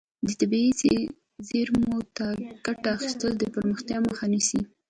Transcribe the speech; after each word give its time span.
د 0.27 0.29
طبیعي 0.39 0.71
زیرمو 1.47 1.97
نه 2.17 2.27
ګټه 2.65 2.87
اخیستل 2.97 3.31
د 3.37 3.43
پرمختیا 3.53 3.97
مخه 4.07 4.25
نیسي. 4.33 4.61